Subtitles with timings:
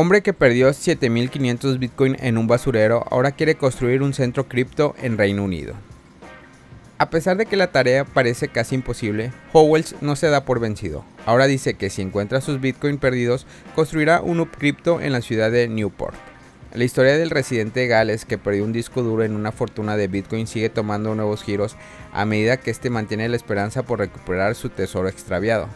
[0.00, 5.18] Hombre que perdió 7.500 Bitcoin en un basurero ahora quiere construir un centro cripto en
[5.18, 5.74] Reino Unido.
[6.98, 11.04] A pesar de que la tarea parece casi imposible, Howells no se da por vencido.
[11.26, 15.50] Ahora dice que si encuentra sus Bitcoin perdidos, construirá un hub cripto en la ciudad
[15.50, 16.14] de Newport.
[16.72, 20.06] La historia del residente de Gales que perdió un disco duro en una fortuna de
[20.06, 21.74] Bitcoin sigue tomando nuevos giros
[22.12, 25.66] a medida que este mantiene la esperanza por recuperar su tesoro extraviado.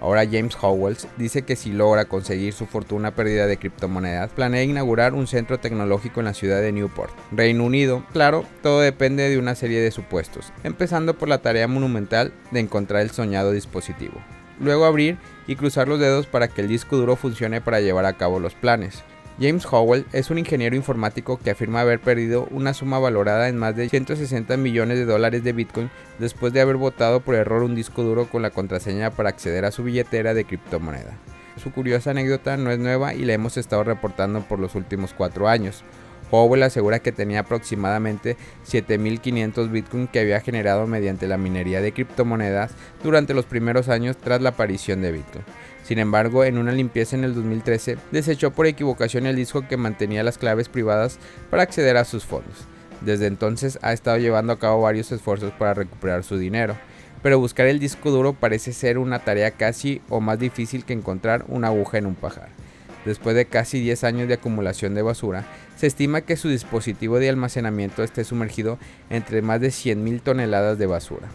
[0.00, 5.14] Ahora James Howells dice que si logra conseguir su fortuna perdida de criptomonedas, planea inaugurar
[5.14, 8.04] un centro tecnológico en la ciudad de Newport, Reino Unido.
[8.12, 13.02] Claro, todo depende de una serie de supuestos, empezando por la tarea monumental de encontrar
[13.02, 14.14] el soñado dispositivo.
[14.60, 18.14] Luego abrir y cruzar los dedos para que el disco duro funcione para llevar a
[18.14, 19.02] cabo los planes.
[19.38, 23.76] James Howell es un ingeniero informático que afirma haber perdido una suma valorada en más
[23.76, 28.02] de 160 millones de dólares de Bitcoin después de haber botado por error un disco
[28.02, 31.18] duro con la contraseña para acceder a su billetera de criptomoneda.
[31.62, 35.48] Su curiosa anécdota no es nueva y la hemos estado reportando por los últimos cuatro
[35.48, 35.84] años.
[36.30, 42.72] Howell asegura que tenía aproximadamente 7.500 Bitcoin que había generado mediante la minería de criptomonedas
[43.02, 45.44] durante los primeros años tras la aparición de Bitcoin.
[45.86, 50.24] Sin embargo, en una limpieza en el 2013, desechó por equivocación el disco que mantenía
[50.24, 52.64] las claves privadas para acceder a sus fondos.
[53.02, 56.74] Desde entonces ha estado llevando a cabo varios esfuerzos para recuperar su dinero,
[57.22, 61.44] pero buscar el disco duro parece ser una tarea casi o más difícil que encontrar
[61.46, 62.48] una aguja en un pajar.
[63.04, 65.44] Después de casi 10 años de acumulación de basura,
[65.76, 70.86] se estima que su dispositivo de almacenamiento esté sumergido entre más de 100.000 toneladas de
[70.86, 71.28] basura.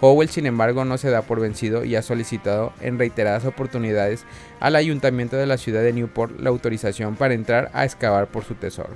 [0.00, 4.24] Howell, sin embargo, no se da por vencido y ha solicitado en reiteradas oportunidades
[4.60, 8.54] al ayuntamiento de la ciudad de Newport la autorización para entrar a excavar por su
[8.54, 8.94] tesoro.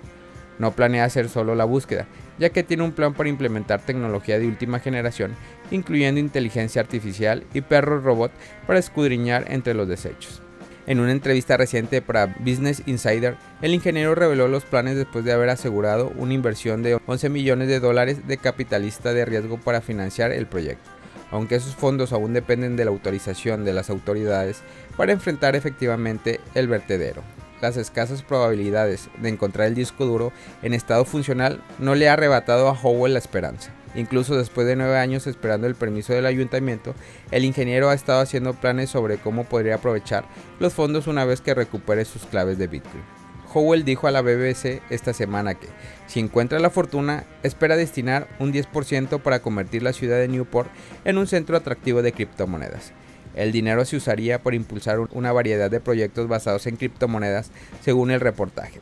[0.59, 2.06] No planea hacer solo la búsqueda,
[2.39, 5.34] ya que tiene un plan para implementar tecnología de última generación,
[5.72, 8.31] incluyendo inteligencia artificial y perros robot
[8.66, 10.41] para escudriñar entre los desechos.
[10.84, 15.48] En una entrevista reciente para Business Insider, el ingeniero reveló los planes después de haber
[15.48, 20.47] asegurado una inversión de 11 millones de dólares de capitalista de riesgo para financiar el
[20.47, 20.91] proyecto,
[21.31, 24.62] aunque esos fondos aún dependen de la autorización de las autoridades
[24.97, 27.22] para enfrentar efectivamente el vertedero.
[27.62, 32.69] Las escasas probabilidades de encontrar el disco duro en estado funcional no le ha arrebatado
[32.69, 33.71] a Howell la esperanza.
[33.95, 36.93] Incluso después de nueve años esperando el permiso del ayuntamiento,
[37.31, 40.25] el ingeniero ha estado haciendo planes sobre cómo podría aprovechar
[40.59, 43.05] los fondos una vez que recupere sus claves de Bitcoin.
[43.55, 45.69] Howell dijo a la BBC esta semana que,
[46.09, 50.69] si encuentra la fortuna, espera destinar un 10% para convertir la ciudad de Newport
[51.05, 52.93] en un centro atractivo de criptomonedas.
[53.34, 57.50] El dinero se usaría por impulsar una variedad de proyectos basados en criptomonedas,
[57.82, 58.81] según el reportaje.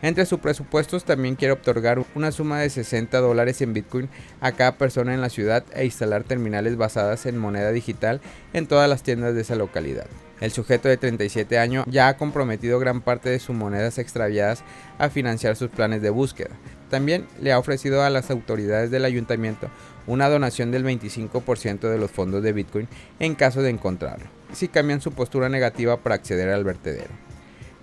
[0.00, 4.08] Entre sus presupuestos también quiere otorgar una suma de 60 dólares en Bitcoin
[4.40, 8.20] a cada persona en la ciudad e instalar terminales basadas en moneda digital
[8.52, 10.06] en todas las tiendas de esa localidad.
[10.40, 14.62] El sujeto de 37 años ya ha comprometido gran parte de sus monedas extraviadas
[14.98, 16.50] a financiar sus planes de búsqueda.
[16.90, 19.68] También le ha ofrecido a las autoridades del ayuntamiento
[20.06, 22.88] una donación del 25% de los fondos de Bitcoin
[23.20, 27.10] en caso de encontrarlo, si cambian su postura negativa para acceder al vertedero.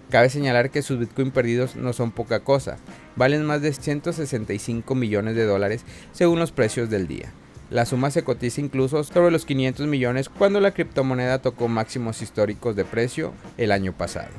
[0.09, 2.77] Cabe señalar que sus Bitcoin perdidos no son poca cosa,
[3.15, 7.31] valen más de 165 millones de dólares según los precios del día.
[7.71, 12.75] La suma se cotiza incluso sobre los 500 millones cuando la criptomoneda tocó máximos históricos
[12.75, 14.29] de precio el año pasado.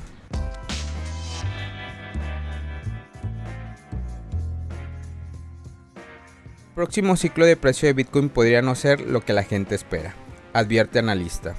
[6.77, 10.13] Próximo ciclo de precio de Bitcoin podría no ser lo que la gente espera,
[10.53, 11.55] advierte analista.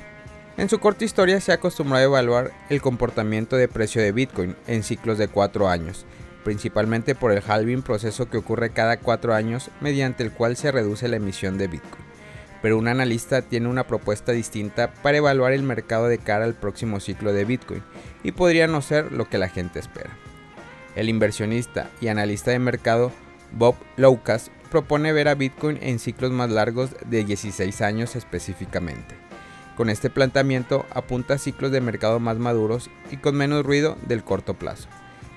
[0.57, 4.55] En su corta historia se ha acostumbrado a evaluar el comportamiento de precio de Bitcoin
[4.69, 6.07] en ciclos de 4 años,
[6.45, 11.09] principalmente por el halving proceso que ocurre cada 4 años mediante el cual se reduce
[11.09, 12.05] la emisión de Bitcoin.
[12.63, 17.01] Pero un analista tiene una propuesta distinta para evaluar el mercado de cara al próximo
[17.01, 17.83] ciclo de Bitcoin
[18.23, 20.17] y podría no ser lo que la gente espera.
[20.95, 23.11] El inversionista y analista de mercado
[23.51, 29.15] Bob Loukas propone ver a Bitcoin en ciclos más largos de 16 años específicamente.
[29.77, 34.25] Con este planteamiento apunta a ciclos de mercado más maduros y con menos ruido del
[34.25, 34.89] corto plazo.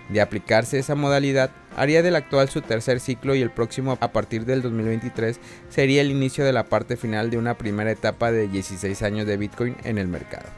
[0.10, 4.46] De aplicarse esa modalidad, haría del actual su tercer ciclo y el próximo a partir
[4.46, 5.40] del 2023
[5.70, 9.38] sería el inicio de la parte final de una primera etapa de 16 años de
[9.38, 10.50] Bitcoin en el mercado.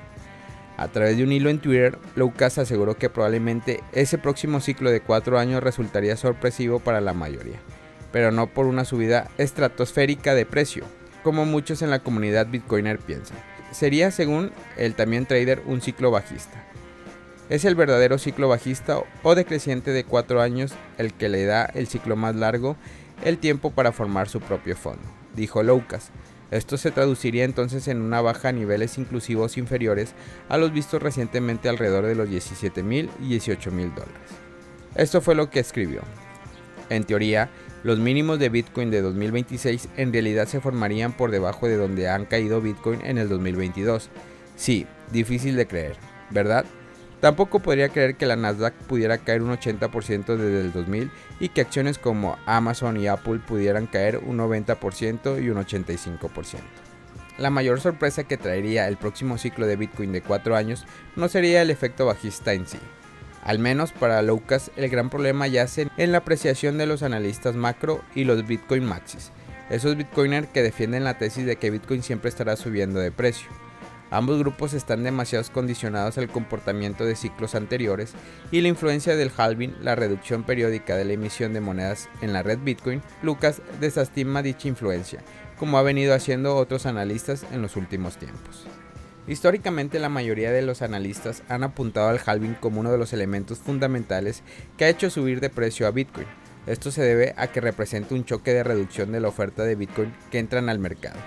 [0.76, 5.02] A través de un hilo en Twitter, Lucas aseguró que probablemente ese próximo ciclo de
[5.02, 7.60] 4 años resultaría sorpresivo para la mayoría,
[8.14, 10.86] pero no por una subida estratosférica de precio,
[11.22, 13.38] como muchos en la comunidad Bitcoiner piensan
[13.74, 16.64] sería, según el también trader, un ciclo bajista.
[17.50, 21.88] Es el verdadero ciclo bajista o decreciente de 4 años el que le da el
[21.88, 22.78] ciclo más largo,
[23.24, 25.04] el tiempo para formar su propio fondo,
[25.36, 26.12] dijo Lucas.
[26.52, 30.14] Esto se traduciría entonces en una baja a niveles inclusivos inferiores
[30.50, 34.14] a los vistos recientemente alrededor de los 17 mil y 18 mil dólares.
[34.96, 36.02] Esto fue lo que escribió.
[36.94, 37.50] En teoría,
[37.84, 42.26] los mínimos de Bitcoin de 2026 en realidad se formarían por debajo de donde han
[42.26, 44.10] caído Bitcoin en el 2022.
[44.56, 45.96] Sí, difícil de creer,
[46.30, 46.66] ¿verdad?
[47.20, 51.10] Tampoco podría creer que la Nasdaq pudiera caer un 80% desde el 2000
[51.40, 56.60] y que acciones como Amazon y Apple pudieran caer un 90% y un 85%.
[57.38, 60.86] La mayor sorpresa que traería el próximo ciclo de Bitcoin de 4 años
[61.16, 62.78] no sería el efecto bajista en sí.
[63.44, 68.02] Al menos para Lucas el gran problema yace en la apreciación de los analistas macro
[68.16, 69.32] y los Bitcoin maxis,
[69.70, 73.50] esos Bitcoiners que defienden la tesis de que Bitcoin siempre estará subiendo de precio.
[74.12, 78.14] Ambos grupos están demasiado condicionados al comportamiento de ciclos anteriores
[78.52, 82.44] y la influencia del halving, la reducción periódica de la emisión de monedas en la
[82.44, 85.22] red Bitcoin, Lucas desestima dicha influencia,
[85.58, 88.68] como ha venido haciendo otros analistas en los últimos tiempos.
[89.28, 93.60] Históricamente la mayoría de los analistas han apuntado al halving como uno de los elementos
[93.60, 94.44] fundamentales
[94.78, 96.28] que ha hecho subir de precio a Bitcoin.
[96.68, 100.14] Esto se debe a que representa un choque de reducción de la oferta de Bitcoin
[100.32, 101.20] que entran al mercado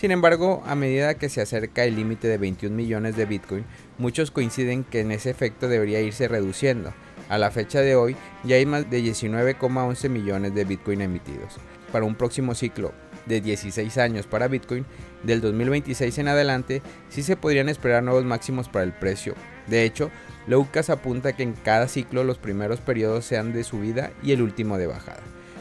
[0.00, 3.66] sin embargo, a medida que se acerca el límite de 21 millones de Bitcoin,
[3.98, 6.94] muchos coinciden que en ese efecto debería irse reduciendo.
[7.28, 11.58] A la fecha de hoy ya hay más de 19,11 millones de Bitcoin emitidos.
[11.92, 12.94] Para un próximo ciclo
[13.26, 14.84] de 16 años para Bitcoin,
[15.22, 19.34] del 2026 en adelante, sí se podrían esperar nuevos máximos para el precio.
[19.66, 20.10] De hecho,
[20.46, 24.78] Lucas apunta que en cada ciclo los primeros periodos sean de subida y el último
[24.78, 25.20] de bajada,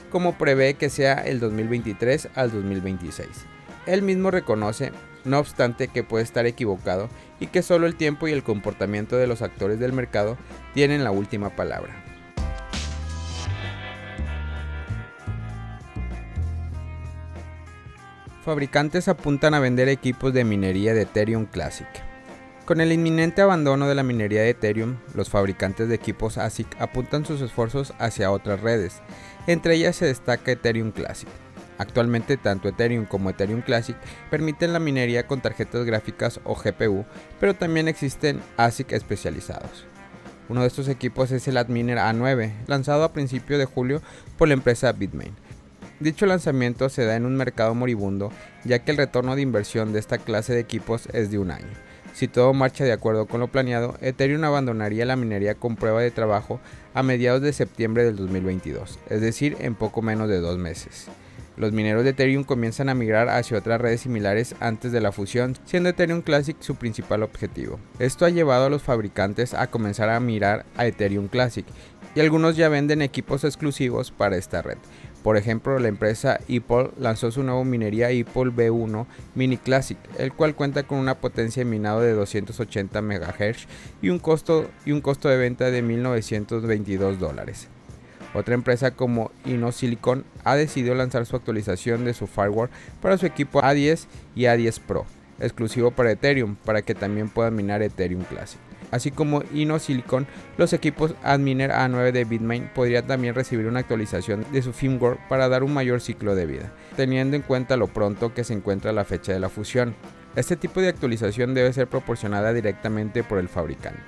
[0.09, 3.27] como prevé que sea el 2023 al 2026.
[3.85, 4.91] Él mismo reconoce,
[5.25, 7.09] no obstante, que puede estar equivocado
[7.39, 10.37] y que solo el tiempo y el comportamiento de los actores del mercado
[10.73, 12.08] tienen la última palabra.
[18.49, 21.87] Fabricantes apuntan a vender equipos de minería de Ethereum Classic.
[22.65, 27.25] Con el inminente abandono de la minería de Ethereum, los fabricantes de equipos ASIC apuntan
[27.25, 29.03] sus esfuerzos hacia otras redes,
[29.45, 31.29] entre ellas se destaca Ethereum Classic.
[31.77, 33.95] Actualmente tanto Ethereum como Ethereum Classic
[34.31, 37.05] permiten la minería con tarjetas gráficas o GPU,
[37.39, 39.85] pero también existen ASIC especializados.
[40.49, 44.01] Uno de estos equipos es el Adminer A9, lanzado a principios de julio
[44.39, 45.35] por la empresa Bitmain.
[45.99, 48.31] Dicho lanzamiento se da en un mercado moribundo,
[48.63, 51.67] ya que el retorno de inversión de esta clase de equipos es de un año.
[52.13, 56.11] Si todo marcha de acuerdo con lo planeado, Ethereum abandonaría la minería con prueba de
[56.11, 56.59] trabajo
[56.93, 61.07] a mediados de septiembre del 2022, es decir, en poco menos de dos meses.
[61.57, 65.57] Los mineros de Ethereum comienzan a migrar hacia otras redes similares antes de la fusión,
[65.65, 67.79] siendo Ethereum Classic su principal objetivo.
[67.99, 71.65] Esto ha llevado a los fabricantes a comenzar a mirar a Ethereum Classic,
[72.19, 74.77] y algunos ya venden equipos exclusivos para esta red.
[75.23, 79.05] Por ejemplo, la empresa Ipol lanzó su nuevo minería Ipol B1
[79.35, 83.67] Mini Classic, el cual cuenta con una potencia de minado de 280 MHz
[84.01, 87.69] y un costo, y un costo de venta de 1.922 dólares.
[88.33, 92.69] Otra empresa como InnoSilicon ha decidido lanzar su actualización de su firewall
[93.01, 95.05] para su equipo A10 y A10 Pro,
[95.39, 98.59] exclusivo para Ethereum, para que también puedan minar Ethereum Classic.
[98.91, 100.27] Así como InnoSilicon,
[100.57, 105.47] los equipos Adminer A9 de Bitmain podrían también recibir una actualización de su firmware para
[105.49, 109.05] dar un mayor ciclo de vida, teniendo en cuenta lo pronto que se encuentra la
[109.05, 109.95] fecha de la fusión.
[110.35, 114.01] Este tipo de actualización debe ser proporcionada directamente por el fabricante.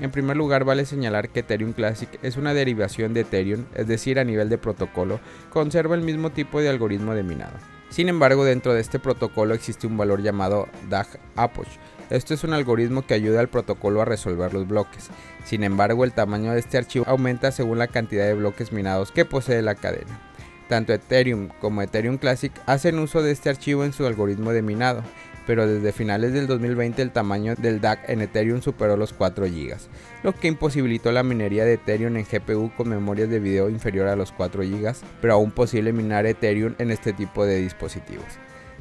[0.00, 4.18] En primer lugar, vale señalar que Ethereum Classic es una derivación de Ethereum, es decir,
[4.18, 7.54] a nivel de protocolo, conserva el mismo tipo de algoritmo de minado.
[7.88, 11.06] Sin embargo, dentro de este protocolo existe un valor llamado DAG
[11.36, 11.68] APOCH.
[12.10, 15.10] Esto es un algoritmo que ayuda al protocolo a resolver los bloques.
[15.44, 19.24] Sin embargo, el tamaño de este archivo aumenta según la cantidad de bloques minados que
[19.24, 20.20] posee la cadena.
[20.68, 25.02] Tanto Ethereum como Ethereum Classic hacen uso de este archivo en su algoritmo de minado
[25.46, 29.76] pero desde finales del 2020 el tamaño del DAC en Ethereum superó los 4 GB,
[30.22, 34.16] lo que imposibilitó la minería de Ethereum en GPU con memorias de video inferior a
[34.16, 38.26] los 4 GB, pero aún posible minar Ethereum en este tipo de dispositivos.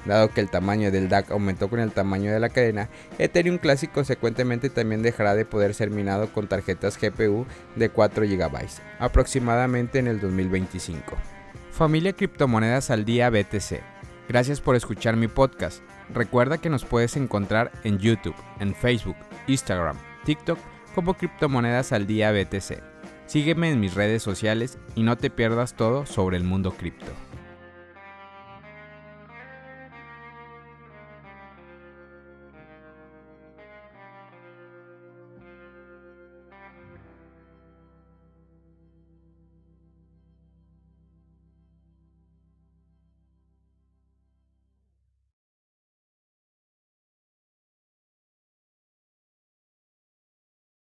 [0.05, 3.91] Dado que el tamaño del DAC aumentó con el tamaño de la cadena, Ethereum Classic
[3.91, 7.45] consecuentemente también dejará de poder ser minado con tarjetas GPU
[7.75, 8.67] de 4 GB,
[8.99, 11.15] aproximadamente en el 2025.
[11.71, 13.81] Familia Criptomonedas al Día BTC.
[14.29, 15.81] Gracias por escuchar mi podcast.
[16.13, 20.59] Recuerda que nos puedes encontrar en YouTube, en Facebook, Instagram, TikTok
[20.93, 22.81] como Criptomonedas al Día BTC.
[23.25, 27.11] Sígueme en mis redes sociales y no te pierdas todo sobre el mundo cripto.